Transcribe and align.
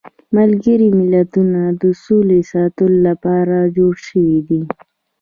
ملګري 0.37 0.89
ملتونه 0.99 1.61
د 1.81 1.83
سولې 2.03 2.39
ساتلو 2.51 2.97
لپاره 3.07 3.57
جوړ 3.77 3.93
شویدي. 4.07 4.61